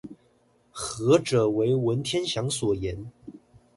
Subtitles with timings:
[0.73, 3.11] 何者為文天祥所言？